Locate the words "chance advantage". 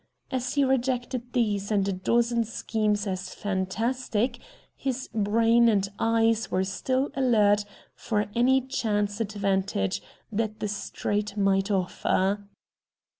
8.61-10.01